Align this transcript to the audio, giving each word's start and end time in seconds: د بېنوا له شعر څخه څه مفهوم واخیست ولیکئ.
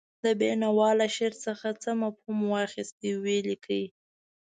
د 0.23 0.25
بېنوا 0.39 0.89
له 0.99 1.07
شعر 1.15 1.33
څخه 1.45 1.67
څه 1.81 1.91
مفهوم 2.01 2.39
واخیست 2.53 2.97
ولیکئ. 3.23 3.83